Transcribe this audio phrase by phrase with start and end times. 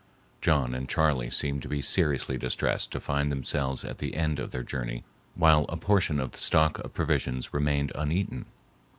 [0.41, 4.49] John and Charley seemed to be seriously distressed to find themselves at the end of
[4.49, 5.03] their journey
[5.35, 8.47] while a portion of the stock of provisions remained uneaten.